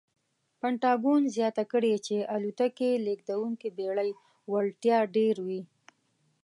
[0.59, 4.11] پنټاګون زیاته کړې چې الوتکې لېږدونکې بېړۍ
[4.51, 5.61] وړتیا ډېروي.